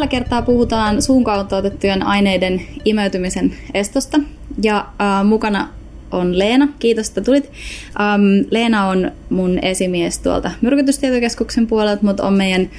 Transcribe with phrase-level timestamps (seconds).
[0.00, 4.20] tällä kertaa puhutaan suun kautta otettujen aineiden imeytymisen estosta.
[4.62, 5.68] Ja äh, mukana
[6.10, 6.68] on Leena.
[6.78, 7.44] Kiitos, että tulit.
[7.44, 12.70] Um, Leena on mun esimies tuolta myrkytystietokeskuksen puolelta, mutta on meidän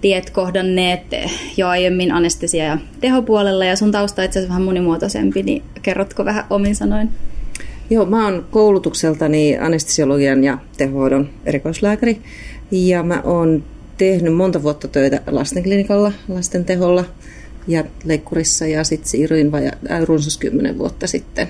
[0.00, 1.00] tiet kohdanneet
[1.56, 3.64] jo aiemmin anestesia- ja tehopuolella.
[3.64, 7.10] Ja sun tausta itse asiassa vähän monimuotoisempi, niin kerrotko vähän omin sanoin?
[7.90, 12.18] Joo, mä oon koulutukseltani anestesiologian ja tehohoidon erikoislääkäri.
[12.70, 13.64] Ja mä oon
[14.10, 17.04] tehnyt monta vuotta töitä lastenklinikalla, lasten teholla
[17.68, 21.48] ja leikkurissa ja sitten siirryin vaja, äh, runsas kymmenen vuotta sitten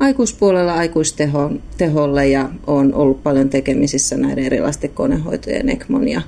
[0.00, 6.22] aikuispuolella aikuisteholle ja on ollut paljon tekemisissä näiden erilaisten konehoitojen, ECMON ja,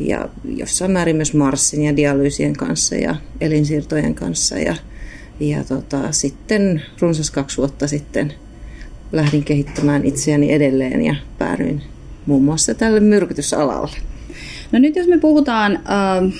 [0.00, 4.58] ja jossain määrin myös Marsin ja dialyysien kanssa ja elinsiirtojen kanssa.
[4.58, 4.76] Ja,
[5.40, 8.32] ja tota, sitten runsas kaksi vuotta sitten
[9.12, 11.82] lähdin kehittämään itseäni edelleen ja päädyin
[12.26, 14.09] muun muassa tälle myrkytysalalle.
[14.72, 16.32] No nyt jos me puhutaan äh,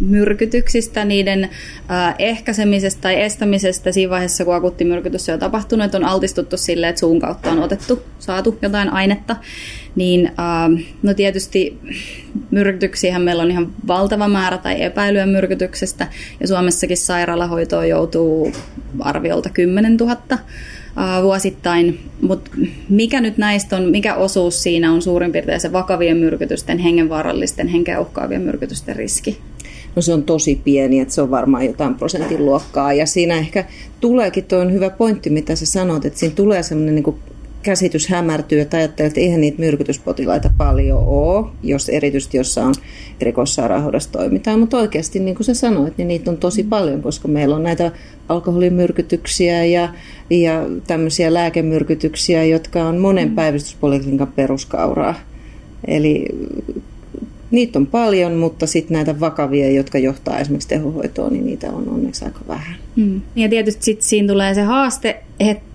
[0.00, 6.04] myrkytyksistä, niiden äh, ehkäisemisestä tai estämisestä siinä vaiheessa, kun akuutti myrkytys on tapahtunut, että on
[6.04, 9.36] altistuttu sille, että suun kautta on otettu, saatu jotain ainetta,
[9.96, 11.78] niin äh, no tietysti
[12.50, 16.06] myrkytyksiähän meillä on ihan valtava määrä tai epäilyä myrkytyksestä,
[16.40, 18.52] ja Suomessakin sairaalahoitoon joutuu
[19.00, 20.16] arviolta 10 000
[21.22, 22.50] vuosittain, mutta
[22.88, 28.00] mikä nyt näistä on, mikä osuus siinä on suurin piirtein se vakavien myrkytysten, hengenvaarallisten, henkeä
[28.00, 29.38] uhkaavien myrkytysten riski?
[29.96, 32.92] No se on tosi pieni, että se on varmaan jotain prosentin luokkaa.
[32.92, 33.64] Ja siinä ehkä
[34.00, 37.16] tuleekin, tuo on hyvä pointti, mitä sä sanot, että siinä tulee semmoinen niin
[37.64, 42.74] käsitys hämärtyy, että ajattelee, että eihän niitä myrkytyspotilaita paljon ole, jos erityisesti jossain
[43.20, 44.60] rikossairaanhoidossa toimitaan.
[44.60, 47.92] Mutta oikeasti, niin kuin sä sanoit, niin niitä on tosi paljon, koska meillä on näitä
[48.28, 49.88] alkoholimyrkytyksiä ja,
[50.30, 53.34] ja tämmöisiä lääkemyrkytyksiä, jotka on monen mm.
[53.34, 55.14] päivystyspoliklinikan peruskauraa.
[55.86, 56.26] Eli
[57.50, 62.24] niitä on paljon, mutta sitten näitä vakavia, jotka johtaa esimerkiksi tehohoitoon, niin niitä on onneksi
[62.24, 62.76] aika vähän.
[62.96, 63.20] Mm.
[63.36, 65.73] Ja tietysti sitten siinä tulee se haaste, että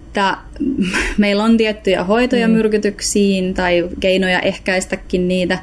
[1.17, 2.53] meillä on tiettyjä hoitoja mm.
[2.53, 5.59] myrkytyksiin tai keinoja ehkäistäkin niitä,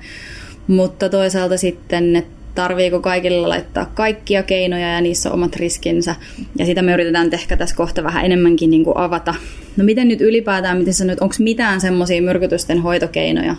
[0.66, 6.14] mutta toisaalta sitten, että tarviiko kaikilla laittaa kaikkia keinoja ja niissä on omat riskinsä.
[6.58, 9.34] Ja sitä me yritetään ehkä tässä kohta vähän enemmänkin niin kuin avata.
[9.76, 13.56] No miten nyt ylipäätään, miten sanoit, onko mitään semmoisia myrkytysten hoitokeinoja,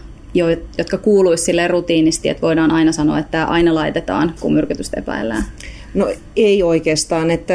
[0.77, 5.43] jotka kuuluisi sille rutiinisti, että voidaan aina sanoa, että tämä aina laitetaan, kun myrkytystä epäillään?
[5.93, 7.53] No ei oikeastaan, että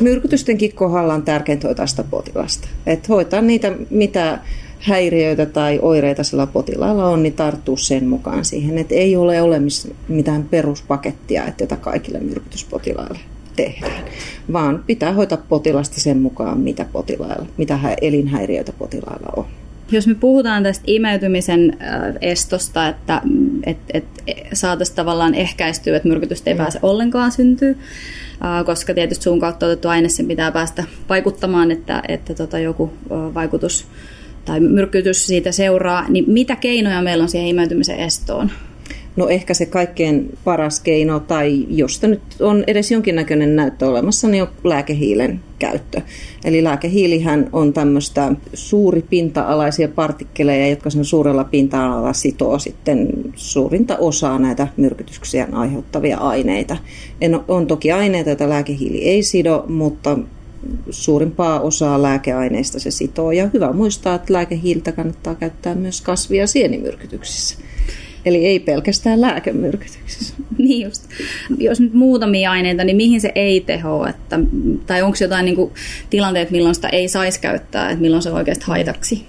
[0.00, 2.68] myrkytystenkin kohdalla on tärkeintä hoitaa sitä potilasta.
[2.86, 4.38] Että hoitaa niitä, mitä
[4.78, 8.78] häiriöitä tai oireita sillä potilaalla on, niin tarttuu sen mukaan siihen.
[8.78, 13.18] Että ei ole olemassa mitään peruspakettia, että jota kaikille myrkytyspotilaille
[13.56, 14.04] tehdään,
[14.52, 19.44] vaan pitää hoitaa potilasta sen mukaan, mitä, potilailla, mitä elinhäiriöitä potilailla on.
[19.90, 21.76] Jos me puhutaan tästä imeytymisen
[22.20, 23.22] estosta, että
[23.66, 24.04] et, et,
[24.52, 26.58] saataisiin tavallaan ehkäistyä, että myrkytystä ei mm.
[26.58, 27.74] pääse ollenkaan syntyä,
[28.66, 33.86] koska tietysti suun kautta otettu aine sen pitää päästä vaikuttamaan, että, että tota joku vaikutus
[34.44, 38.50] tai myrkytys siitä seuraa, niin mitä keinoja meillä on siihen imeytymisen estoon?
[39.16, 44.42] No ehkä se kaikkein paras keino, tai josta nyt on edes jonkinnäköinen näyttö olemassa, niin
[44.42, 46.00] on lääkehiilen käyttö.
[46.44, 54.38] Eli lääkehiilihän on tämmöistä suuri pinta-alaisia partikkeleja, jotka sen suurella pinta-alalla sitoo sitten suurinta osaa
[54.38, 56.76] näitä myrkytyksiä aiheuttavia aineita.
[57.20, 60.18] En, on toki aineita, joita lääkehiili ei sido, mutta
[60.90, 63.32] suurimpaa osaa lääkeaineista se sitoo.
[63.32, 67.58] Ja hyvä muistaa, että lääkehiiltä kannattaa käyttää myös kasvi- ja sienimyrkytyksissä.
[68.26, 70.34] Eli ei pelkästään lääkemyrkytyksissä.
[70.58, 71.02] Niin just.
[71.58, 74.06] Jos nyt muutamia aineita, niin mihin se ei teho?
[74.06, 74.38] Että,
[74.86, 75.72] tai onko jotain niin kuin,
[76.10, 79.26] tilanteet, milloin sitä ei saisi käyttää, että milloin se on oikeasti haitaksi?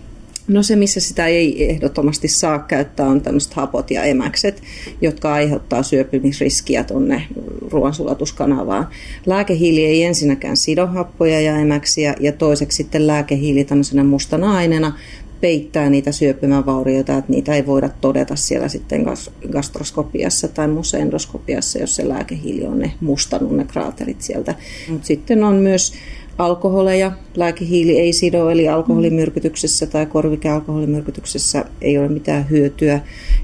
[0.47, 4.63] No se, missä sitä ei ehdottomasti saa käyttää, on tämmöiset hapot ja emäkset,
[5.01, 7.23] jotka aiheuttaa syöpymisriskiä tuonne
[7.71, 8.87] ruoansulatuskanavaan.
[9.25, 14.93] Lääkehiili ei ensinnäkään sido happoja ja emäksiä, ja toiseksi sitten lääkehiili tämmöisenä mustana aineena
[15.41, 19.05] peittää niitä syöpymävaurioita, että niitä ei voida todeta siellä sitten
[19.51, 24.55] gastroskopiassa tai muussa endoskopiassa, jos se lääkehiili on ne mustannut ne kraaterit sieltä.
[24.89, 25.93] Mutta sitten on myös
[26.37, 27.11] alkoholeja.
[27.35, 32.99] Lääkehiili ei sido, eli alkoholimyrkytyksessä tai korvikealkoholimyrkytyksessä ei ole mitään hyötyä.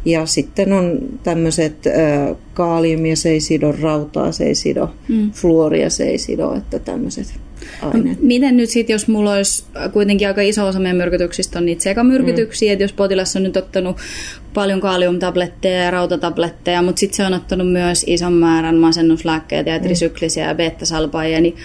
[0.05, 1.75] Ja sitten on tämmöiset
[2.53, 5.31] kaaliumia se ei sido, rautaa se ei sido, mm.
[5.31, 7.33] fluoria se ei sido, että tämmöiset
[7.81, 8.21] aineet.
[8.21, 9.63] No, miten nyt sitten, jos mulla olisi
[9.93, 12.73] kuitenkin aika iso osa meidän myrkytyksistä on niitä sekamyrkytyksiä, mm.
[12.73, 13.97] että jos potilas on nyt ottanut
[14.53, 19.83] paljon kaaliumtabletteja ja rautatabletteja, mutta sitten se on ottanut myös ison määrän masennuslääkkeitä ja mm.
[19.83, 21.55] trisyklisiä ja beta-salpaajia, niin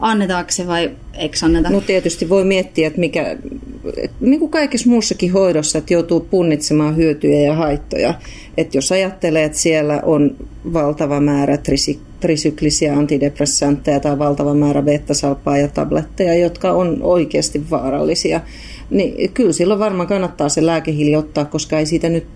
[0.00, 1.70] annetaanko se vai eikö anneta?
[1.70, 3.36] No tietysti voi miettiä, että mikä,
[4.20, 8.14] niin kuin kaikessa muussakin hoidossa, että joutuu punnitsemaan hyötyjä ja haittoja.
[8.56, 10.36] Että jos ajattelee, että siellä on
[10.72, 11.58] valtava määrä
[12.20, 18.40] trisyklisiä antidepressantteja tai valtava määrä beta-salpaa ja tabletteja, jotka on oikeasti vaarallisia,
[18.90, 22.26] niin kyllä silloin varmaan kannattaa se lääkehiili ottaa, koska ei siitä nyt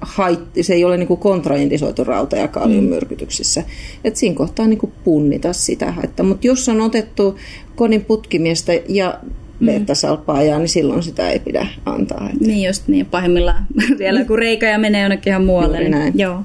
[0.00, 3.60] haitti, se ei ole niin kuin kontraindisoitu rauta- ja kaliumyrkytyksissä.
[3.60, 3.66] Mm.
[4.04, 6.26] Et siinä kohtaa niin kuin punnita sitä haittaa.
[6.26, 7.38] Mutta jos on otettu
[7.76, 9.18] konin putkimiestä ja
[9.60, 9.66] mm.
[9.66, 12.28] beta-salpaajaa, niin silloin sitä ei pidä antaa.
[12.32, 12.46] Että...
[12.46, 13.66] Niin just niin, pahimmillaan
[13.98, 15.78] vielä kun reikä menee jonnekin ihan muualle.
[15.78, 16.12] Niin, näin.
[16.16, 16.40] Joo.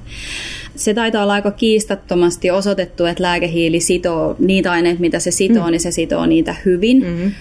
[0.75, 5.71] Se taitaa olla aika kiistattomasti osoitettu, että lääkehiili sitoo niitä aineita, mitä se sitoo, mm.
[5.71, 7.03] niin se sitoo niitä hyvin.
[7.03, 7.31] Mm-hmm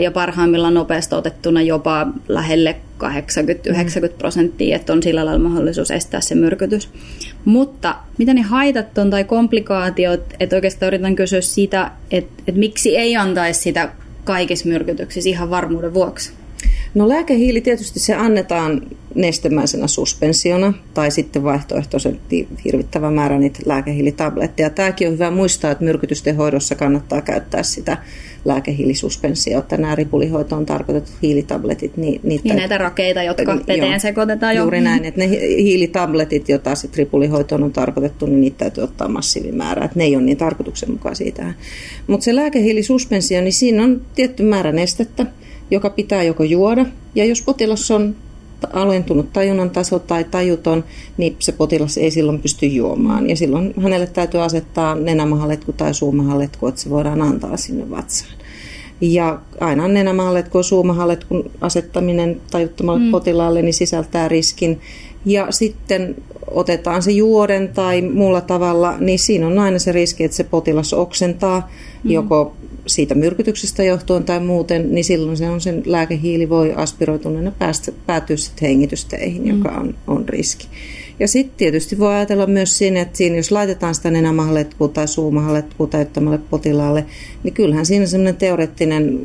[0.00, 3.08] ja parhaimmillaan nopeasti otettuna jopa lähelle 80-90
[4.18, 6.88] prosenttia, että on sillä lailla mahdollisuus estää se myrkytys.
[7.44, 12.96] Mutta mitä ne haitat on tai komplikaatiot, että oikeastaan yritän kysyä sitä, että, että miksi
[12.96, 13.90] ei antaisi sitä
[14.24, 16.32] kaikissa myrkytyksissä ihan varmuuden vuoksi?
[16.94, 18.82] No lääkehiili tietysti se annetaan
[19.14, 24.70] nestemäisenä suspensiona tai sitten vaihtoehtoisesti hirvittävä määrä niitä lääkehiilitabletteja.
[24.70, 27.98] Tämäkin on hyvä muistaa, että myrkytysten hoidossa kannattaa käyttää sitä
[28.44, 31.96] lääkehiilisuspenssia, että nämä ripulihoitoon tarkoitetut hiilitabletit.
[31.96, 34.62] Niin, niitä, niin näitä rakeita, jotka veteen joo, sekoitetaan jo.
[34.62, 39.84] Juuri näin, että ne hiilitabletit, joita sitten ripulihoitoon on tarkoitettu, niin niitä täytyy ottaa massiivimäärä,
[39.84, 41.54] että ne ei ole niin tarkoituksenmukaisia tähän.
[42.06, 45.26] Mutta se lääkehiilisuspensio, niin siinä on tietty määrä nestettä,
[45.70, 48.16] joka pitää joko juoda, ja jos potilas on
[48.72, 50.84] alentunut tajunnan taso tai tajuton,
[51.16, 53.30] niin se potilas ei silloin pysty juomaan.
[53.30, 58.32] Ja silloin hänelle täytyy asettaa nenämahaletku tai suumahaletku, että se voidaan antaa sinne vatsaan.
[59.00, 63.10] Ja aina nenämahaletku ja suumahaletkun asettaminen tajuttomalle mm.
[63.10, 64.80] potilaalle niin sisältää riskin.
[65.24, 66.16] Ja sitten
[66.50, 70.92] otetaan se juoden tai muulla tavalla, niin siinä on aina se riski, että se potilas
[70.92, 71.70] oksentaa
[72.04, 72.10] mm.
[72.10, 72.54] joko
[72.86, 78.36] siitä myrkytyksestä johtuen tai muuten, niin silloin se on sen lääkehiili voi aspiroituneena päästä, päätyä
[78.36, 79.48] sitten hengitysteihin, mm.
[79.48, 80.68] joka on, on riski.
[81.20, 85.86] Ja sitten tietysti voi ajatella myös siinä, että siinä, jos laitetaan sitä nenämahaletkua tai suumahaletkua
[85.86, 87.04] täyttämälle potilaalle,
[87.42, 89.20] niin kyllähän siinä semmoinen teoreettinen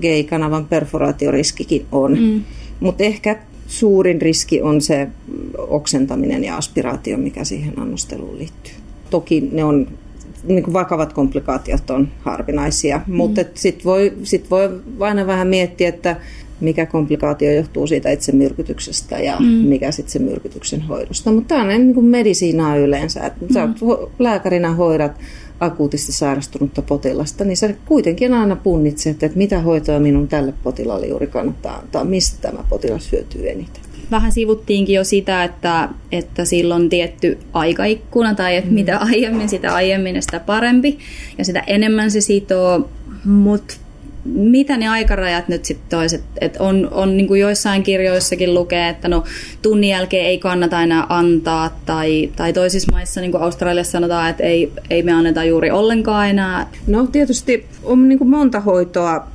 [0.00, 2.18] GI-kanavan perforaatioriskikin on.
[2.18, 2.42] Mm.
[2.80, 3.36] Mutta ehkä
[3.70, 5.08] suurin riski on se
[5.58, 8.72] oksentaminen ja aspiraatio, mikä siihen annosteluun liittyy.
[9.10, 9.86] Toki ne on
[10.44, 13.14] niin kuin vakavat komplikaatiot on harvinaisia, mm.
[13.14, 16.16] mutta sitten voi, sit voi aina vähän miettiä, että
[16.60, 19.46] mikä komplikaatio johtuu siitä itse myrkytyksestä ja mm.
[19.46, 21.32] mikä sitten se myrkytyksen hoidosta.
[21.32, 23.54] Mutta tämä on niin kuin medisiinaa yleensä, että mm.
[23.54, 23.68] sä
[24.18, 25.12] lääkärinä hoidat
[25.60, 31.26] akuutisti sairastunutta potilasta, niin sä kuitenkin aina punnitset, että mitä hoitoa minun tälle potilaalle juuri
[31.26, 37.38] kannattaa antaa, mistä tämä potilas hyötyy eniten vähän sivuttiinkin jo sitä, että, että silloin tietty
[37.52, 38.74] aikaikkuna tai että mm.
[38.74, 40.98] mitä aiemmin, sitä aiemmin sitä parempi
[41.38, 42.88] ja sitä enemmän se sitoo,
[43.24, 43.74] mutta
[44.24, 49.08] mitä ne aikarajat nyt sitten toiset, että on, on niin kuin joissain kirjoissakin lukee, että
[49.08, 49.24] no
[49.62, 54.42] tunnin jälkeen ei kannata enää antaa tai, tai toisissa maissa, niin kuin Australiassa sanotaan, että
[54.42, 56.66] ei, ei me anneta juuri ollenkaan enää.
[56.86, 59.26] No tietysti on niin kuin monta hoitoa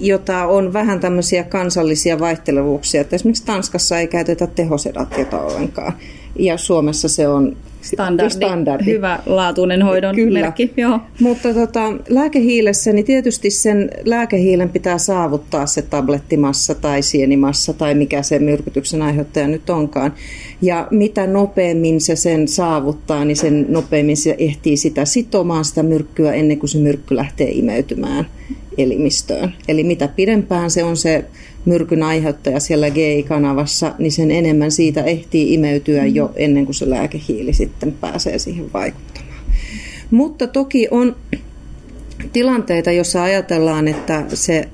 [0.00, 3.00] jota on vähän tämmöisiä kansallisia vaihtelevuuksia.
[3.00, 5.92] Että esimerkiksi Tanskassa ei käytetä tehosedatiota ollenkaan.
[6.38, 7.56] Ja Suomessa se on
[7.96, 8.84] standardi, standardi.
[8.84, 10.40] hyvä laatuinen hoidon Kyllä.
[10.40, 10.72] merkki.
[10.76, 11.00] Joo.
[11.20, 18.22] Mutta tota, lääkehiilessä, niin tietysti sen lääkehiilen pitää saavuttaa se tablettimassa tai sienimassa tai mikä
[18.22, 20.14] se myrkytyksen aiheuttaja nyt onkaan.
[20.62, 26.32] Ja mitä nopeammin se sen saavuttaa, niin sen nopeammin se ehtii sitä sitomaan sitä myrkkyä
[26.32, 28.26] ennen kuin se myrkky lähtee imeytymään
[28.78, 29.52] elimistöön.
[29.68, 31.24] Eli mitä pidempään se on se
[31.68, 36.42] myrkyn aiheuttaja siellä GI-kanavassa, niin sen enemmän siitä ehtii imeytyä jo mm-hmm.
[36.44, 39.34] ennen kuin se lääkehiili sitten pääsee siihen vaikuttamaan.
[40.10, 41.16] Mutta toki on
[42.32, 44.68] tilanteita, joissa ajatellaan, että se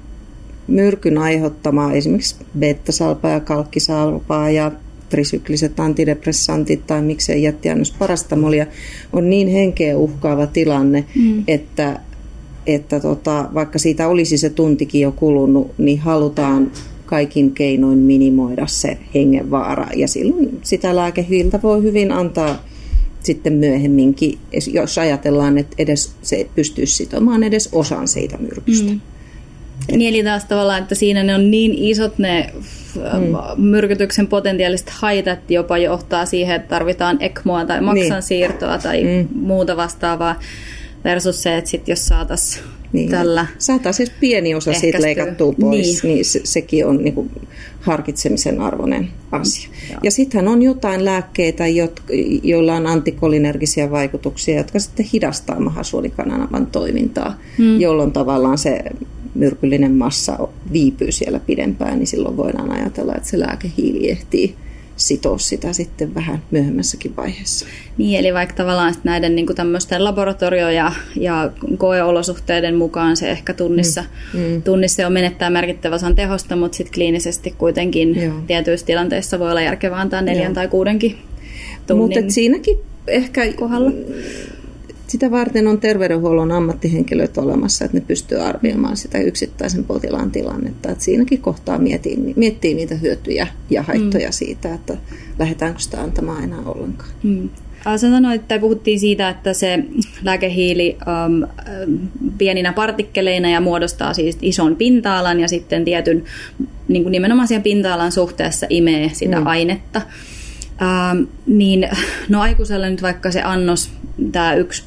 [0.66, 4.72] myrkyn aiheuttama esimerkiksi beta-salpaa ja kalkkisalpaa ja
[5.08, 8.66] trisykliset antidepressantit tai miksei jättiannos parastamolia
[9.12, 11.44] on niin henkeä uhkaava tilanne, mm.
[11.48, 12.00] että
[12.66, 16.70] että tota, vaikka siitä olisi se tuntikin jo kulunut, niin halutaan
[17.06, 19.86] kaikin keinoin minimoida se hengenvaara.
[19.96, 22.64] Ja silloin sitä lääkehiiltä voi hyvin antaa
[23.22, 24.38] sitten myöhemminkin,
[24.72, 28.90] jos ajatellaan, että edes se pystyisi sitomaan edes osan siitä myrkystä.
[28.90, 29.00] Mm.
[29.96, 32.52] Niin eli taas tavallaan, että siinä ne on niin isot ne
[32.94, 33.62] mm.
[33.62, 38.22] myrkytyksen potentiaaliset haitat jopa johtaa siihen, että tarvitaan ECMOa tai maksan niin.
[38.22, 39.28] siirtoa tai mm.
[39.34, 40.40] muuta vastaavaa
[41.04, 43.10] versus se, että sit jos saataisiin niin.
[43.10, 44.90] tällä Saataisiin siis pieni osa ehkäistyä.
[44.90, 47.30] siitä leikattua pois, niin, niin se, sekin on niin kuin
[47.80, 49.68] harkitsemisen arvoinen asia.
[49.68, 51.64] Mm, ja sittenhän on jotain lääkkeitä,
[52.42, 57.80] joilla on antikolinergisia vaikutuksia, jotka sitten hidastaa mahasuolikanavan toimintaa, hmm.
[57.80, 58.80] jolloin tavallaan se
[59.34, 64.54] myrkyllinen massa viipyy siellä pidempään, niin silloin voidaan ajatella, että se lääkehiili ehtii
[64.96, 67.66] sitoa sitä sitten vähän myöhemmässäkin vaiheessa.
[67.98, 74.04] Niin, eli vaikka tavallaan näiden niin tämmöisten laboratorio- ja, ja koeolosuhteiden mukaan se ehkä tunnissa,
[74.34, 74.40] mm.
[74.40, 74.62] Mm.
[74.62, 78.34] tunnissa on menettää merkittävä osan tehosta, mutta sitten kliinisesti kuitenkin Joo.
[78.46, 80.54] tietyissä tilanteissa voi olla järkevää antaa neljän Joo.
[80.54, 81.18] tai kuudenkin
[81.86, 83.90] tunnin Mutta siinäkin ehkä kohdalla
[85.14, 90.90] sitä varten on terveydenhuollon ammattihenkilöt olemassa, että ne pystyy arvioimaan sitä yksittäisen potilaan tilannetta.
[90.90, 94.32] Että siinäkin kohtaa miettii, miettii niitä hyötyjä ja haittoja mm.
[94.32, 94.96] siitä, että
[95.38, 97.10] lähdetäänkö sitä antamaan enää ollenkaan.
[97.22, 97.48] Mm.
[97.84, 99.78] Sä sanoit, että puhuttiin siitä, että se
[100.22, 101.48] lääkehiili um,
[102.38, 106.24] pieninä partikkeleina ja muodostaa siis ison pinta-alan ja sitten tietyn
[106.88, 109.46] niin kuin nimenomaan siihen pinta-alan suhteessa imee sitä mm.
[109.46, 110.02] ainetta.
[110.80, 111.88] Um, niin
[112.28, 113.90] no aikuiselle nyt vaikka se annos
[114.32, 114.82] tämä yksi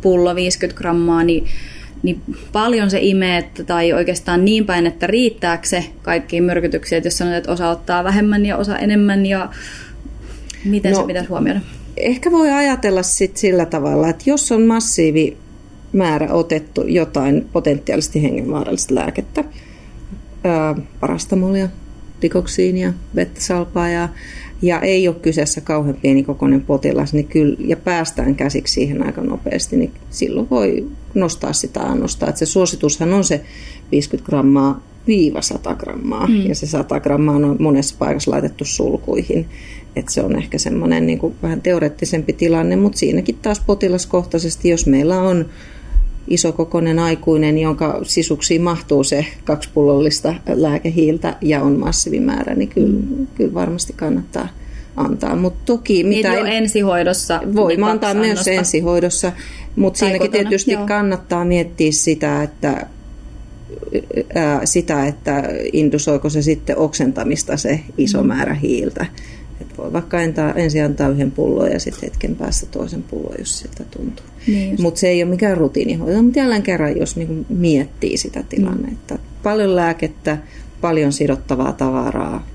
[0.00, 1.46] pullo 50 grammaa, niin,
[2.02, 2.22] niin
[2.52, 7.18] paljon se imee, että, tai oikeastaan niin päin, että riittääkö se kaikkiin myrkytyksiin, että jos
[7.18, 9.48] sanot, että osa ottaa vähemmän ja osa enemmän, ja
[10.64, 11.60] miten no, se pitäisi huomioida?
[11.96, 15.36] Ehkä voi ajatella sit sillä tavalla, että jos on massiivi
[15.92, 19.44] määrä otettu jotain potentiaalisesti hengenvaarallista lääkettä,
[20.44, 21.68] ää, parastamolia,
[22.22, 24.08] dikoksiinia, vettä salpaa ja
[24.62, 29.20] ja ei ole kyseessä kauhean pieni kokoinen potilas, niin kyllä, ja päästään käsiksi siihen aika
[29.20, 32.28] nopeasti, niin silloin voi nostaa sitä annosta.
[32.28, 33.40] Että se suositushan on se
[33.92, 36.46] 50 grammaa viiva 100 grammaa, mm.
[36.46, 39.48] ja se 100 grammaa on monessa paikassa laitettu sulkuihin.
[39.96, 44.86] Että se on ehkä semmoinen niin kuin vähän teoreettisempi tilanne, mutta siinäkin taas potilaskohtaisesti, jos
[44.86, 45.46] meillä on
[46.28, 53.26] isokokoinen aikuinen, jonka sisuksiin mahtuu se kaksi pullollista lääkehiiltä ja on massiivimäärä, niin kyllä, mm.
[53.34, 54.48] kyllä varmasti kannattaa
[54.96, 55.36] antaa.
[55.36, 57.40] Mutta toki mitä niin en, ensihoidossa.
[57.54, 58.50] Voi niin antaa myös annosta.
[58.50, 59.32] ensihoidossa,
[59.76, 60.86] mutta siinäkin kotona, tietysti joo.
[60.86, 62.86] kannattaa miettiä sitä, että
[64.64, 68.26] sitä, että indusoiko se sitten oksentamista se iso mm.
[68.26, 69.06] määrä hiiltä.
[69.92, 74.26] Vaikka antaa, ensin antaa yhden pullon ja sitten hetken päästä toisen pullon, jos siltä tuntuu.
[74.46, 79.14] Niin mutta se ei ole mikään rutiinihoito, mutta jälleen kerran, jos niinku miettii sitä tilannetta.
[79.14, 79.20] Mm.
[79.42, 80.38] Paljon lääkettä,
[80.80, 82.46] paljon sidottavaa tavaraa,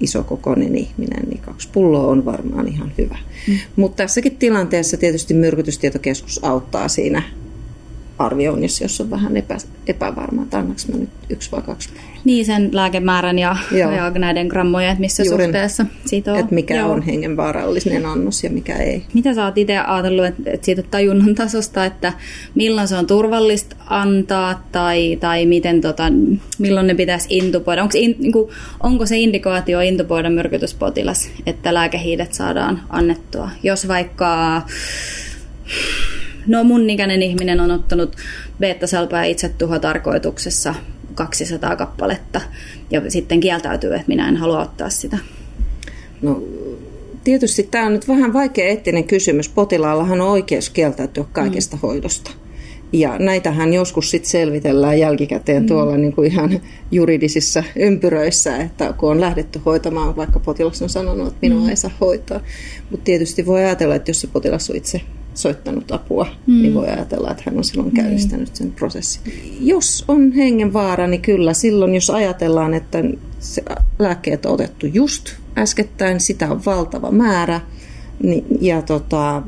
[0.00, 3.18] isokokoinen ihminen, niin kaksi pulloa on varmaan ihan hyvä.
[3.48, 3.54] Mm.
[3.76, 7.22] Mutta tässäkin tilanteessa tietysti myrkytystietokeskus auttaa siinä
[8.20, 11.88] arvioinnissa, jos on vähän epä, epävarma, että annaks mä nyt yksi vai kaksi.
[12.24, 16.38] Niin, sen lääkemäärän ja, ja näiden grammojen, että missä Juuri, suhteessa siitä on.
[16.38, 16.90] Että mikä Joo.
[16.92, 19.04] on hengenvaarallinen annos ja mikä ei.
[19.14, 22.12] Mitä sä oot itse ajatellut että, että siitä tajunnan tasosta, että
[22.54, 26.04] milloin se on turvallista antaa tai, tai miten, tota,
[26.58, 27.82] milloin ne pitäisi intupoida?
[27.82, 28.50] Onko, in, niin kuin,
[28.82, 33.50] onko se indikaatio intupoida myrkytyspotilas, että lääkehiilet saadaan annettua?
[33.62, 34.62] Jos vaikka
[36.46, 38.16] no mun ikäinen ihminen on ottanut
[38.60, 40.74] beta-salpaa itsetuhotarkoituksessa
[41.14, 42.40] 200 kappaletta
[42.90, 45.18] ja sitten kieltäytyy, että minä en halua ottaa sitä?
[46.22, 46.42] No
[47.24, 49.48] tietysti tämä on nyt vähän vaikea eettinen kysymys.
[49.48, 51.80] Potilaallahan on oikeus kieltäytyä kaikesta mm.
[51.80, 52.30] hoidosta.
[52.92, 55.66] Ja näitähän joskus sitten selvitellään jälkikäteen mm.
[55.66, 61.28] tuolla niin kuin ihan juridisissa ympyröissä, että kun on lähdetty hoitamaan, vaikka potilas on sanonut,
[61.28, 61.68] että minua mm.
[61.68, 62.40] ei saa hoitaa.
[62.90, 65.00] Mutta tietysti voi ajatella, että jos se potilas on itse
[65.34, 66.62] soittanut apua, mm.
[66.62, 67.96] niin voi ajatella, että hän on silloin niin.
[67.96, 69.32] käynnistänyt sen prosessin.
[69.60, 73.04] Jos on hengenvaara, niin kyllä silloin, jos ajatellaan, että
[73.38, 73.62] se
[73.98, 77.60] lääkkeet on otettu just äskettäin, sitä on valtava määrä,
[78.22, 79.42] niin, ja tota,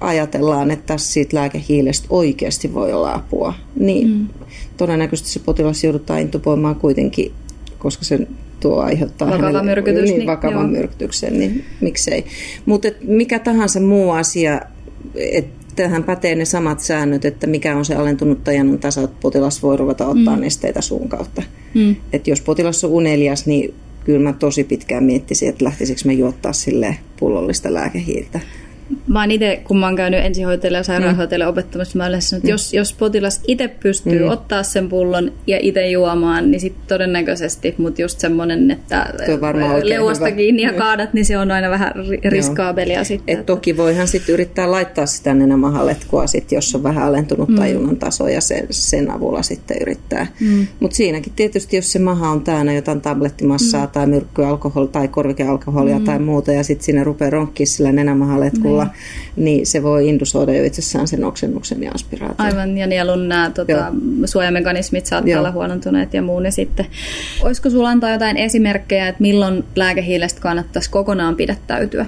[0.00, 4.28] ajatellaan, että tässä siitä lääkehiilestä oikeasti voi olla apua, niin mm.
[4.76, 7.32] todennäköisesti se potilas joudutaan intuboimaan kuitenkin,
[7.78, 8.26] koska se
[8.60, 12.24] tuo aiheuttaa vakava hänelle, myrkytys, niin, niin, vakavan myrkytyksen, niin miksei.
[12.66, 14.60] Mutta mikä tahansa muu asia,
[15.18, 19.62] että tähän pätee ne samat säännöt, että mikä on se alentunut tajannon taso, että potilas
[19.62, 20.40] voi ruveta ottaa mm.
[20.40, 21.42] nesteitä suun kautta.
[21.74, 21.96] Mm.
[22.12, 26.52] Et jos potilas on unelias, niin kyllä mä tosi pitkään miettisin, että lähtisikö me juottaa
[26.52, 28.40] sille pullollista lääkehiiltä.
[29.06, 31.50] Mä oon itse, kun mä oon käynyt ensihoitajalle ja sairaanhoitajalle mm.
[31.50, 32.54] opettamassa, mä olen sanonut, että mm.
[32.54, 34.28] jos, jos potilas itse pystyy mm.
[34.28, 39.06] ottaa sen pullon ja itse juomaan, niin sitten todennäköisesti, mutta just semmoinen, että
[39.82, 40.36] leuasta hyvä.
[40.36, 40.78] kiinni ja mm.
[40.78, 41.92] kaadat, niin se on aina vähän
[42.24, 43.32] riskaabelia sitten.
[43.32, 43.46] Et että...
[43.52, 47.56] Toki voihan sitten yrittää laittaa sitä nenämahaletkua, sit, jos on vähän alentunut mm.
[47.56, 50.26] tajunnan taso ja sen, sen avulla sitten yrittää.
[50.40, 50.66] Mm.
[50.80, 53.92] Mutta siinäkin tietysti, jos se maha on täynnä jotain tablettimassaa mm.
[53.92, 56.04] tai myrkkyalkoholia tai korvikealkoholia mm.
[56.04, 58.96] tai muuta ja sitten siinä rupeaa ronkkiin sillä nenämahaletkulla, avulla,
[59.36, 62.46] niin se voi indusoida jo itsessään sen oksennuksen ja aspiraation.
[62.46, 63.92] Aivan, ja nielun nämä tota,
[64.24, 65.38] suojamekanismit saattaa Joo.
[65.38, 66.44] olla huonontuneet ja muun.
[66.44, 66.86] Ja sitten,
[67.42, 72.06] olisiko sulla antaa jotain esimerkkejä, että milloin lääkehiilestä kannattaisi kokonaan pidättäytyä?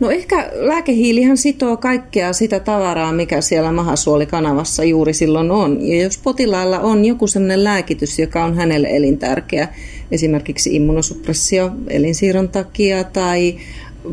[0.00, 5.86] No ehkä lääkehiilihan sitoo kaikkea sitä tavaraa, mikä siellä mahasuolikanavassa juuri silloin on.
[5.86, 9.68] Ja jos potilaalla on joku sellainen lääkitys, joka on hänelle elintärkeä,
[10.10, 13.56] esimerkiksi immunosuppressio elinsiirron takia tai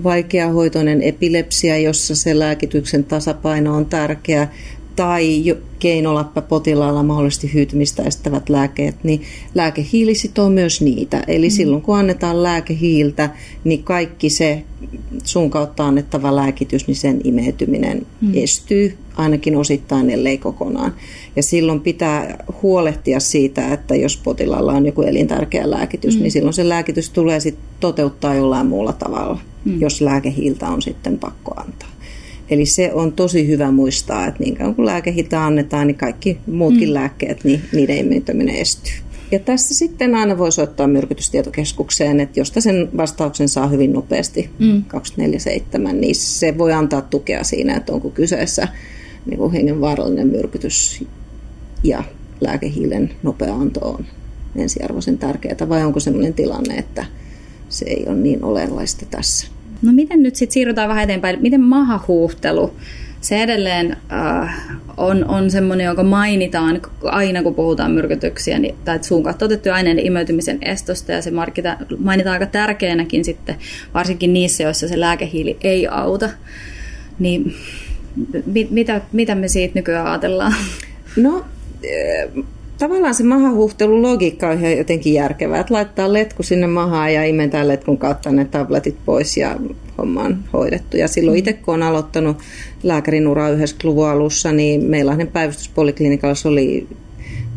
[0.04, 4.48] vaikeahoitoinen epilepsia, jossa se lääkityksen tasapaino on tärkeä,
[4.96, 9.22] tai keinolappa potilaalla mahdollisesti hyytymistä estävät lääkkeet, niin
[9.56, 11.24] lääkehiili sitoo myös niitä.
[11.28, 11.52] Eli mm.
[11.52, 13.30] silloin kun annetaan lääkehiiltä,
[13.64, 14.64] niin kaikki se
[15.24, 18.32] suun kautta annettava lääkitys, niin sen imeytyminen mm.
[18.36, 20.94] estyy ainakin osittain, ellei kokonaan.
[21.36, 26.22] Ja silloin pitää huolehtia siitä, että jos potilaalla on joku elintärkeä lääkitys, mm.
[26.22, 29.82] niin silloin se lääkitys tulee sitten toteuttaa jollain muulla tavalla, mm.
[29.82, 31.93] jos lääkehiiltä on sitten pakko antaa.
[32.54, 36.90] Eli se on tosi hyvä muistaa, että niin kauan kun lääkehitä annetaan, niin kaikki muutkin
[36.90, 36.94] mm.
[36.94, 38.94] lääkkeet, niin niiden imeytyminen estyy.
[39.32, 44.84] Ja tässä sitten aina voi soittaa myrkytystietokeskukseen, että josta sen vastauksen saa hyvin nopeasti mm.
[44.84, 48.68] 247, niin se voi antaa tukea siinä, että onko kyseessä
[49.26, 51.04] niin kuin hengenvaarallinen myrkytys
[51.84, 52.04] ja
[52.42, 54.06] lääkehiilen nopea anto on
[54.56, 57.06] ensiarvoisen tärkeää, vai onko sellainen tilanne, että
[57.70, 59.48] se ei ole niin olennaista tässä.
[59.84, 62.74] No miten nyt sitten siirrytään vähän eteenpäin, miten mahahuuhtelu,
[63.22, 69.24] se edelleen äh, on, on semmoinen, joka mainitaan aina, kun puhutaan myrkytyksiä, niin, tai suun
[69.24, 73.56] kautta otettujen aineiden imeytymisen estosta, ja se markita, mainitaan aika tärkeänäkin sitten,
[73.94, 76.30] varsinkin niissä, joissa se lääkehiili ei auta.
[77.20, 77.56] Niin
[78.46, 80.54] mit, mitä, mitä me siitä nykyään ajatellaan?
[81.16, 81.46] No,
[82.84, 87.68] tavallaan se mahahuhtelun logiikka on ihan jotenkin järkevää, että laittaa letku sinne mahaan ja imetää
[87.68, 89.60] letkun kautta ne tabletit pois ja
[89.98, 90.98] homma on hoidettu.
[90.98, 92.38] Ja silloin itse kun olen aloittanut
[92.84, 96.88] lääkärin uraa 90-luvun alussa, niin meillä päivystyspoliklinikalla oli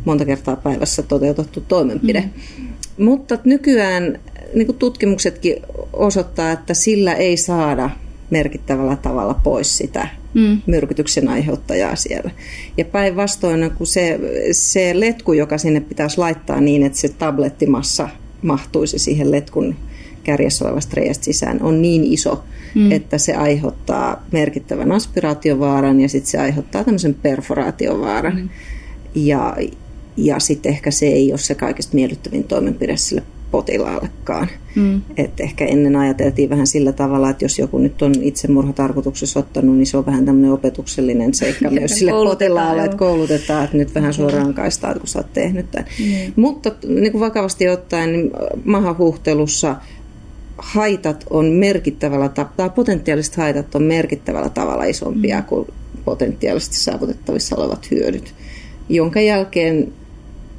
[0.05, 2.21] monta kertaa päivässä toteutettu toimenpide.
[2.59, 3.05] Mm.
[3.05, 4.19] Mutta nykyään
[4.55, 5.57] niin kuin tutkimuksetkin
[5.93, 7.91] osoittaa, että sillä ei saada
[8.31, 10.61] merkittävällä tavalla pois sitä mm.
[10.67, 12.31] myrkytyksen aiheuttajaa siellä.
[12.77, 14.21] Ja päinvastoin, kun se,
[14.53, 18.09] se letku, joka sinne pitäisi laittaa niin, että se tablettimassa
[18.43, 19.77] mahtuisi siihen letkun
[20.25, 22.45] kärjessä olevasta reiästä sisään, on niin iso,
[22.75, 22.93] mm.
[22.93, 28.37] että se aiheuttaa merkittävän aspiraatiovaaran ja sitten se aiheuttaa tämmöisen perforaatiovaaran.
[28.37, 28.49] Mm.
[29.15, 29.57] Ja,
[30.17, 34.49] ja sitten ehkä se ei ole se kaikista miellyttävin toimenpide sille potilaallekaan.
[34.75, 35.01] Mm.
[35.17, 39.87] Et ehkä ennen ajateltiin vähän sillä tavalla, että jos joku nyt on itsemurhatarkoituksessa ottanut, niin
[39.87, 44.55] se on vähän tämmöinen opetuksellinen seikka myös sille potilaalle, että koulutetaan, että nyt vähän suoraan
[44.55, 45.89] kaistaa, kun sä oot tehnyt tämän.
[45.99, 46.33] Mm.
[46.37, 48.31] Mutta niin kuin vakavasti ottaen, niin
[48.65, 49.77] mahahuhtelussa
[50.59, 55.45] haitat on merkittävällä tai potentiaaliset haitat on merkittävällä tavalla isompia mm.
[55.45, 55.67] kuin
[56.05, 58.35] potentiaalisesti saavutettavissa olevat hyödyt,
[58.89, 59.93] jonka jälkeen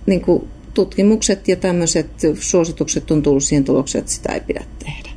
[0.06, 2.08] niin kuin tutkimukset ja tämmöiset
[2.40, 5.10] suositukset on tullut siihen tulokseen, että sitä ei pidä tehdä.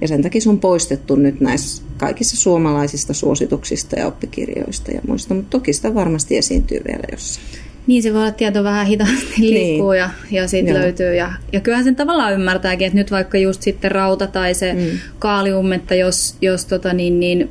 [0.00, 5.34] Ja sen takia se on poistettu nyt näissä kaikissa suomalaisista suosituksista ja oppikirjoista ja muista,
[5.34, 7.46] mutta toki sitä varmasti esiintyy vielä jossain.
[7.86, 9.54] Niin se voi olla tieto vähän hitaasti niin.
[9.54, 9.98] liikkuu niin.
[9.98, 11.14] ja, ja sitten löytyy.
[11.14, 14.98] Ja, ja kyllähän sen tavallaan ymmärtääkin, että nyt vaikka just sitten rauta tai se mm.
[15.18, 17.50] kaalium, että jos, jos tota niin, niin,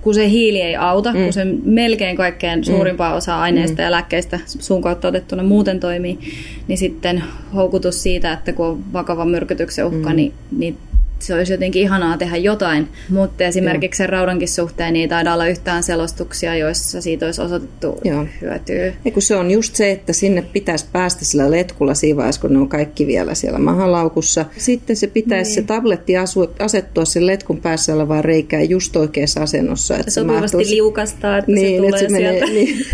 [0.00, 1.22] kun se hiili ei auta, mm.
[1.24, 2.64] kun se melkein kaikkein mm.
[2.64, 3.84] suurimpaa osaa aineista mm.
[3.84, 6.18] ja lääkkeistä suun kautta otettuna muuten toimii,
[6.68, 10.16] niin sitten houkutus siitä, että kun on vakava myrkytyksen uhka, mm.
[10.16, 10.78] niin, niin
[11.26, 15.46] se olisi jotenkin ihanaa tehdä jotain, mutta esimerkiksi sen raudankin suhteen niin ei taida olla
[15.46, 18.26] yhtään selostuksia, joissa siitä olisi osoitettu Joo.
[18.40, 18.92] hyötyä.
[19.04, 22.52] Ja kun se on just se, että sinne pitäisi päästä sillä letkulla siinä vaiheessa, kun
[22.52, 24.44] ne on kaikki vielä siellä mahalaukussa.
[24.56, 25.54] Sitten se pitäisi niin.
[25.54, 26.14] se tabletti
[26.58, 29.98] asettua sen letkun päässä olevaan reikään just oikeassa asennossa.
[29.98, 30.74] Että Sopivasti se mahtuisi...
[30.74, 32.46] liukastaa, että niin, se tulee että se sieltä.
[32.46, 32.86] Menee, niin.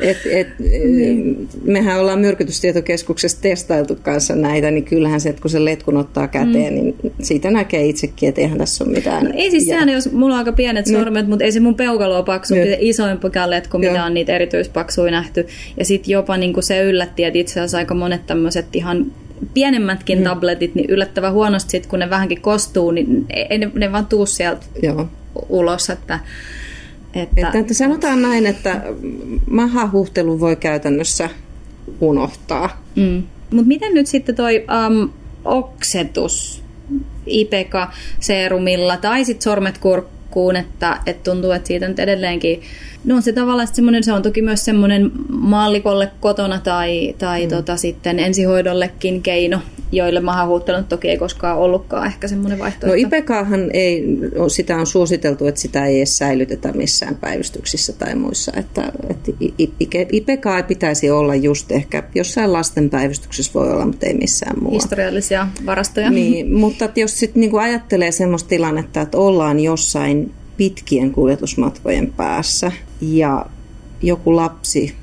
[0.10, 1.48] et, et, niin.
[1.64, 6.74] Mehän ollaan myrkytystietokeskuksessa testailtu kanssa näitä, niin kyllähän se, että kun se letkun ottaa käteen,
[6.74, 6.80] mm.
[6.80, 9.24] niin siitä näkee itsekin, että eihän tässä ole mitään.
[9.24, 10.98] No ei siis sehän, jos mulla on aika pienet no.
[10.98, 12.60] sormet, mutta ei se mun peukalo ole paksu, no.
[12.78, 13.28] isoimpi
[13.70, 15.46] kuin mitä on niitä erityispaksuja nähty.
[15.76, 19.06] Ja sitten jopa niin kuin se yllätti, että itse asiassa aika monet tämmöiset ihan
[19.54, 20.24] pienemmätkin mm.
[20.24, 24.26] tabletit, niin yllättävän huonosti sit, kun ne vähänkin kostuu, niin ei ne, ne vaan tuu
[24.26, 25.08] sieltä Joo.
[25.48, 25.90] ulos.
[25.90, 26.18] Että,
[27.14, 27.46] että...
[27.46, 28.82] Että, että sanotaan näin, että
[29.50, 31.30] mahahuhtelu voi käytännössä
[32.00, 32.82] unohtaa.
[32.96, 33.22] Mm.
[33.50, 35.10] Mutta miten nyt sitten toi um,
[35.44, 36.62] oksetus,
[37.26, 42.62] Ipeka-seerumilla tai sitten sormet kurkkuun, että, että tuntuu, että siitä nyt edelleenkin
[43.04, 47.50] No on se tavallaan semmoinen, se on toki myös semmoinen mallikolle kotona tai, tai mm.
[47.50, 49.60] tota, sitten ensihoidollekin keino,
[49.92, 52.86] joille mahahuuttelun toki ei koskaan ollutkaan ehkä semmoinen vaihtoehto.
[52.86, 54.04] No IPEKaahan ei,
[54.48, 58.52] sitä on suositeltu, että sitä ei edes säilytetä missään päivystyksissä tai muissa.
[58.56, 59.32] Että, että
[60.12, 64.82] IPEKaa ei pitäisi olla just ehkä, jossain lasten päivystyksessä voi olla, mutta ei missään muualla.
[64.82, 66.10] Historiallisia varastoja.
[66.10, 73.46] Niin, mutta jos sitten niinku ajattelee semmoista tilannetta, että ollaan jossain pitkien kuljetusmatkojen päässä ja
[74.02, 74.94] joku lapsi,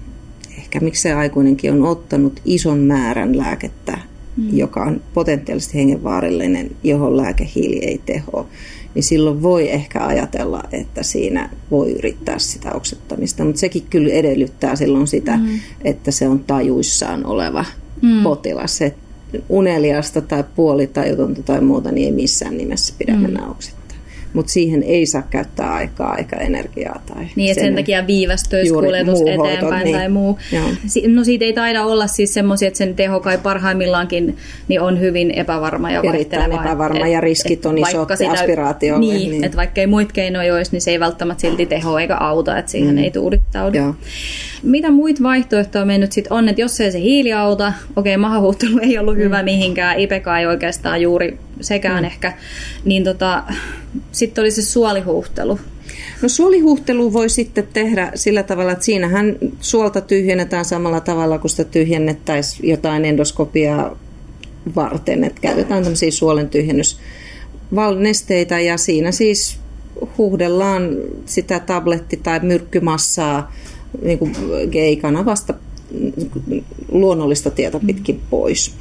[0.57, 3.97] ehkä miksei aikuinenkin, on ottanut ison määrän lääkettä
[4.37, 4.57] mm.
[4.57, 8.47] joka on potentiaalisesti hengenvaarallinen, johon lääkehiili ei teho,
[8.95, 13.45] niin silloin voi ehkä ajatella, että siinä voi yrittää sitä oksettamista.
[13.45, 15.59] Mutta sekin kyllä edellyttää silloin sitä, mm.
[15.83, 17.65] että se on tajuissaan oleva
[18.01, 18.23] mm.
[18.23, 18.81] potilas.
[18.81, 18.95] Et
[19.49, 23.21] uneliasta tai puolitajutonta tai muuta, niin ei missään nimessä pidä mm.
[23.21, 23.76] mennä oksettamaan
[24.33, 27.01] mutta siihen ei saa käyttää aikaa eikä energiaa.
[27.05, 29.95] Tai niin, että sen takia viivästyisi kuljetus eteenpäin hoito, niin.
[29.95, 30.39] tai muu.
[30.51, 30.65] Joo.
[31.07, 34.37] No siitä ei taida olla siis semmoisia, että sen teho kai parhaimmillaankin
[34.67, 38.99] niin on hyvin epävarma ja Erittäin epävarma et, ja riskit on isot sitä, aspiraatiolle.
[38.99, 39.43] Niin, niin.
[39.43, 42.71] että vaikka ei muita keinoja olisi, niin se ei välttämättä silti teho eikä auta, että
[42.71, 43.03] siihen mm.
[43.03, 43.77] ei tuudittaudu.
[43.77, 43.95] Joo.
[44.63, 48.21] Mitä muita vaihtoehtoja me nyt sitten on, että jos ei se hiili auta, okei, okay,
[48.21, 49.21] mahahuuttelu ei ollut mm.
[49.21, 52.07] hyvä mihinkään, IPK ei oikeastaan juuri sekään mm.
[52.07, 52.33] ehkä,
[52.85, 53.43] niin tota,
[54.11, 55.59] sitten oli se suolihuuhtelu.
[56.21, 61.63] No suolihuhtelu voi sitten tehdä sillä tavalla, että siinähän suolta tyhjennetään samalla tavalla kuin sitä
[61.63, 63.97] tyhjennettäisiin jotain endoskopiaa
[64.75, 69.59] varten, että käytetään tämmöisiä suolen tyhjennysvalnesteita ja siinä siis
[70.17, 70.89] huuhdellaan
[71.25, 73.51] sitä tabletti- tai myrkkymassaa
[74.01, 74.31] niin kuin
[74.71, 75.53] G-kanavasta
[76.91, 78.71] luonnollista tietä pitkin pois.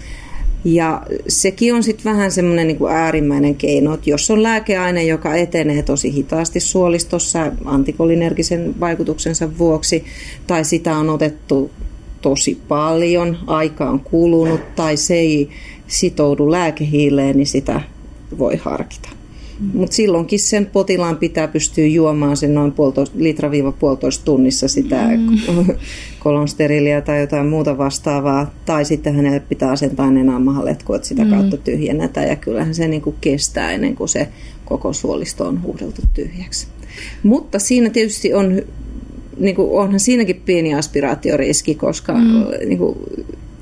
[0.64, 5.82] Ja sekin on sitten vähän semmoinen niin äärimmäinen keino, että jos on lääkeaine, joka etenee
[5.82, 10.04] tosi hitaasti suolistossa antikolinergisen vaikutuksensa vuoksi,
[10.46, 11.70] tai sitä on otettu
[12.22, 15.48] tosi paljon, aika on kulunut, tai se ei
[15.86, 17.80] sitoudu lääkehiileen, niin sitä
[18.38, 19.15] voi harkita.
[19.74, 22.74] Mutta silloinkin sen potilaan pitää pystyä juomaan sen noin
[23.14, 25.66] litra-puolitoista tunnissa sitä mm.
[26.24, 28.54] kolonsterilia tai jotain muuta vastaavaa.
[28.66, 31.30] Tai sitten hänelle pitää asentaa nenämahaletku, että sitä mm.
[31.30, 32.28] kautta tyhjennetään.
[32.28, 34.28] Ja kyllähän se niinku kestää ennen kuin se
[34.64, 36.66] koko suolisto on huudeltu tyhjäksi.
[37.22, 38.62] Mutta siinä tietysti on,
[39.38, 42.44] niinku, onhan siinäkin pieni aspiraatioriski, koska mm.
[42.66, 42.96] niinku,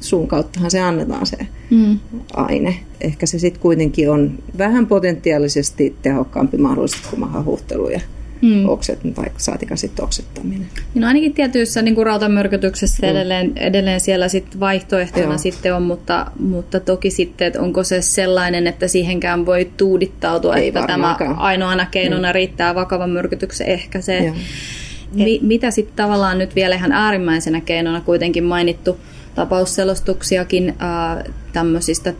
[0.04, 1.36] suun kauttahan se annetaan se
[1.70, 1.98] mm.
[2.34, 2.76] aine.
[3.00, 8.00] Ehkä se sitten kuitenkin on vähän potentiaalisesti tehokkaampi mahdollisesti kuin mahahuhtelu ja
[8.42, 8.68] mm.
[8.68, 10.66] okset, tai saatika sitten oksettaminen.
[10.94, 13.10] No ainakin tietyissä niin kuin rautamyrkytyksessä mm.
[13.10, 15.38] edelleen, edelleen siellä sit vaihtoehtona Joo.
[15.38, 20.68] sitten on, mutta, mutta toki sitten, että onko se sellainen, että siihenkään voi tuudittautua, Ei
[20.68, 21.30] että varmaankaan.
[21.30, 22.34] tämä ainoana keinona mm.
[22.34, 24.32] riittää vakavan myrkytyksen ehkäisee.
[25.12, 28.98] Mi- mitä sitten tavallaan nyt vielä ihan äärimmäisenä keinona kuitenkin mainittu
[29.34, 30.74] tapausselostuksiakin
[31.52, 32.14] tämmöisistä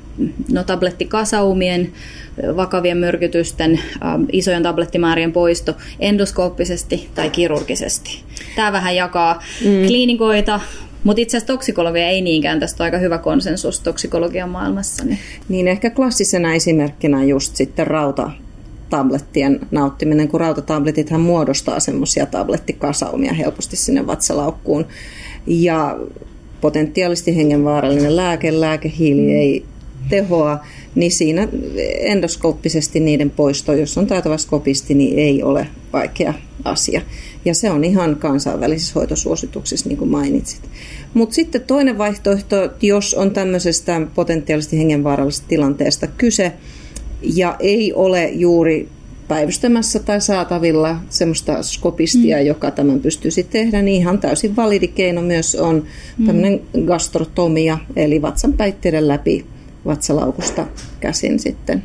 [0.52, 1.92] no, tablettikasaumien,
[2.56, 3.80] vakavien myrkytysten,
[4.32, 8.22] isojen tablettimäärien poisto endoskooppisesti tai kirurgisesti.
[8.56, 9.86] Tämä vähän jakaa mm.
[9.86, 10.60] kliinikoita,
[11.04, 15.04] mutta itse asiassa toksikologia ei niinkään, tästä on aika hyvä konsensus toksikologian maailmassa.
[15.04, 18.30] Niin, niin ehkä klassisena esimerkkinä just sitten rauta
[18.90, 24.86] tablettien nauttiminen, kun rautatabletithan muodostaa semmoisia tablettikasaumia helposti sinne vatsalaukkuun.
[25.46, 25.98] Ja
[26.64, 29.28] potentiaalisesti hengenvaarallinen lääke, lääkehiili mm.
[29.28, 29.64] ei
[30.08, 30.58] tehoa,
[30.94, 31.48] niin siinä
[32.00, 37.02] endoskooppisesti niiden poisto, jos on taitava skopisti, niin ei ole vaikea asia.
[37.44, 40.60] Ja se on ihan kansainvälisissä hoitosuosituksissa, niin kuin mainitsit.
[41.14, 46.52] Mutta sitten toinen vaihtoehto, jos on tämmöisestä potentiaalisesti hengenvaarallisesta tilanteesta kyse,
[47.22, 48.88] ja ei ole juuri
[49.28, 52.46] päivystämässä tai saatavilla semmoista skopistia, mm.
[52.46, 55.84] joka tämän pystyisi tehdä, niin ihan täysin validi keino myös on
[56.18, 56.26] mm.
[56.26, 59.46] tämmöinen gastrotomia, eli vatsan päitteiden läpi
[59.86, 60.66] vatsalaukusta
[61.00, 61.82] käsin sitten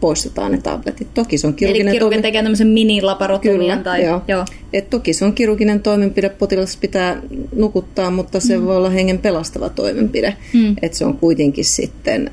[0.00, 1.14] poistetaan ne tabletit.
[1.14, 3.82] Toki se on kirurginen Eli kirurgi tekee tämmöisen mini-laparotomian?
[3.82, 4.22] Tai, joo.
[4.28, 4.44] joo.
[4.72, 7.22] Et toki se on kirurginen toimenpide, potilas pitää
[7.56, 8.64] nukuttaa, mutta se mm.
[8.64, 10.36] voi olla hengen pelastava toimenpide.
[10.54, 10.76] Mm.
[10.82, 12.30] Et se on kuitenkin sitten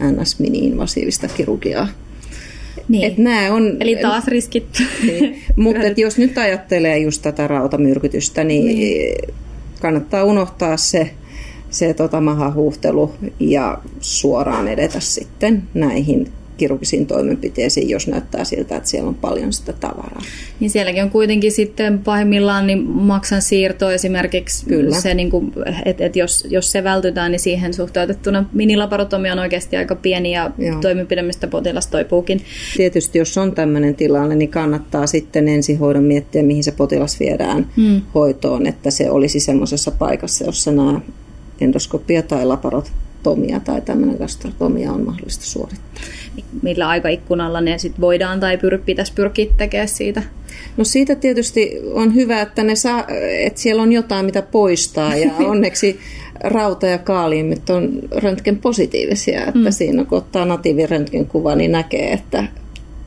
[0.00, 1.88] NS-mini-invasiivista kirurgiaa.
[2.88, 3.04] Niin.
[3.04, 4.82] Et nämä on, Eli taas riskit.
[5.02, 5.42] Niin.
[5.56, 9.16] Mutta jos nyt ajattelee just tätä rautamyrkytystä, niin, niin.
[9.80, 11.10] kannattaa unohtaa se,
[11.70, 19.08] se tota mahahuuhtelu ja suoraan edetä sitten näihin kirurgisiin toimenpiteisiin, jos näyttää siltä, että siellä
[19.08, 20.22] on paljon sitä tavaraa.
[20.60, 25.00] Niin sielläkin on kuitenkin sitten pahimmillaan niin maksan siirto esimerkiksi, Kyllä.
[25.00, 25.52] Se, niin kuin,
[25.84, 30.50] että, että jos, jos se vältytään, niin siihen suhteutettuna minilaparotomia on oikeasti aika pieni ja
[30.58, 30.80] Joo.
[30.80, 32.40] toimenpide, mistä potilas toipuukin.
[32.76, 38.02] Tietysti jos on tämmöinen tilanne, niin kannattaa sitten ensihoidon miettiä, mihin se potilas viedään hmm.
[38.14, 41.00] hoitoon, että se olisi semmoisessa paikassa, jossa nämä
[41.60, 42.46] endoskopia tai
[43.24, 46.02] laparotomia tai tämmöinen gastrotomia on mahdollista suorittaa
[46.62, 50.22] millä aikaikkunalla ne sit voidaan tai pyr, pitäisi pyrkiä tekemään siitä?
[50.76, 53.04] No siitä tietysti on hyvä, että, ne saa,
[53.44, 56.00] että siellä on jotain, mitä poistaa ja onneksi
[56.40, 59.72] rauta ja kaaliimmit on röntgen positiivisia, että mm.
[59.72, 62.44] siinä kun ottaa natiiviröntgen kuva, niin näkee, että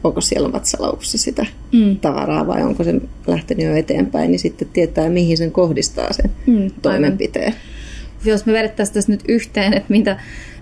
[0.04, 2.00] onko siellä vatsalaukussa sitä mm.
[2.00, 2.94] tavaraa vai onko se
[3.28, 7.54] lähtenyt jo eteenpäin, niin sitten tietää, mihin sen kohdistaa sen mm, toimenpiteen.
[7.54, 7.71] Aivan.
[8.26, 10.20] Jos me vedettäisiin tässä nyt yhteen, että mitä,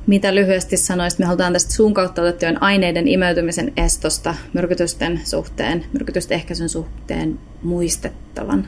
[0.07, 1.19] Mitä lyhyesti sanoisit?
[1.19, 8.67] Me halutaan tästä suun kautta otettujen aineiden imeytymisen estosta myrkytysten suhteen, myrkytysten ehkäisyn suhteen muistettavan.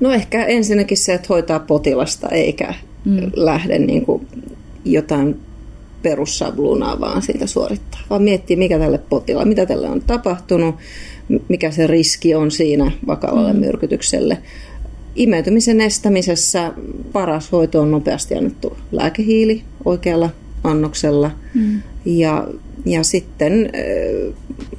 [0.00, 3.30] No ehkä ensinnäkin se, että hoitaa potilasta eikä mm.
[3.34, 4.26] lähde niin kuin
[4.84, 5.40] jotain
[6.02, 10.74] perussablunaa vaan siitä suorittaa, vaan miettii, mikä tälle potilaalle, mitä tälle on tapahtunut,
[11.48, 13.58] mikä se riski on siinä vakavalle mm.
[13.58, 14.38] myrkytykselle.
[15.16, 16.72] Imeytymisen estämisessä
[17.12, 20.30] paras hoito on nopeasti annettu lääkehiili oikealla
[20.64, 21.30] annoksella.
[21.54, 21.82] Mm.
[22.04, 22.48] Ja,
[22.84, 24.34] ja sitten äh,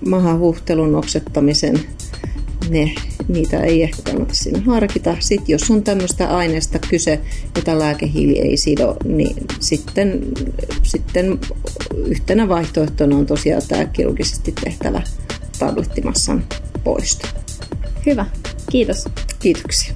[0.07, 1.79] mahahuhtelun oksettamisen
[2.69, 2.91] ne,
[3.27, 5.15] niitä ei ehkä kannata sinne harkita.
[5.19, 7.19] Sitten jos on tämmöistä aineesta kyse,
[7.55, 10.21] jota lääkehiili ei sido, niin sitten,
[10.83, 11.39] sitten
[12.05, 15.01] yhtenä vaihtoehtona on tosiaan tämä kirurgisesti tehtävä
[15.59, 16.43] tablettimassan
[16.83, 17.27] poisto.
[18.05, 18.25] Hyvä.
[18.71, 19.05] Kiitos.
[19.39, 19.93] Kiitoksia.